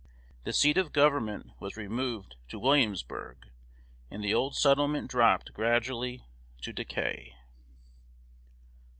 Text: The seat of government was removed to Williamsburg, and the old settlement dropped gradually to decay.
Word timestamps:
The 0.45 0.51
seat 0.53 0.77
of 0.77 0.93
government 0.93 1.51
was 1.59 1.77
removed 1.77 2.35
to 2.47 2.57
Williamsburg, 2.57 3.49
and 4.09 4.23
the 4.23 4.33
old 4.33 4.55
settlement 4.55 5.11
dropped 5.11 5.53
gradually 5.53 6.25
to 6.63 6.73
decay. 6.73 7.35